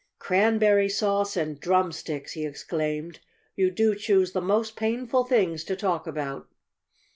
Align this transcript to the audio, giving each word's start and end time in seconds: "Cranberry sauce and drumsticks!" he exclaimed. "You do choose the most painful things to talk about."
"Cranberry 0.17 0.89
sauce 0.89 1.37
and 1.37 1.59
drumsticks!" 1.59 2.31
he 2.31 2.43
exclaimed. 2.43 3.19
"You 3.55 3.69
do 3.69 3.93
choose 3.93 4.31
the 4.31 4.41
most 4.41 4.75
painful 4.75 5.25
things 5.25 5.63
to 5.65 5.75
talk 5.75 6.07
about." 6.07 6.47